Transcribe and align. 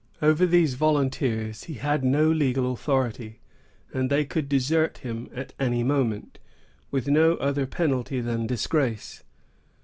Over 0.19 0.47
these 0.47 0.73
volunteers 0.73 1.65
he 1.65 1.75
had 1.75 2.03
no 2.03 2.31
legal 2.31 2.73
authority, 2.73 3.39
and 3.93 4.09
they 4.09 4.25
could 4.25 4.49
desert 4.49 4.97
him 4.97 5.29
at 5.31 5.53
any 5.59 5.83
moment, 5.83 6.39
with 6.89 7.07
no 7.07 7.35
other 7.35 7.67
penalty 7.67 8.19
than 8.19 8.47
disgrace. 8.47 9.21